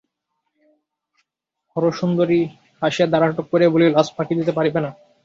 হরসুন্দরী 1.75 2.41
হাসিয়া 2.81 3.07
দ্বার 3.07 3.25
আটক 3.27 3.45
করিয়া 3.51 3.73
বলিত, 3.73 3.93
আজ 3.99 4.07
ফাঁকি 4.15 4.33
দিতে 4.39 4.51
পারিবে 4.57 4.79
না। 4.85 4.89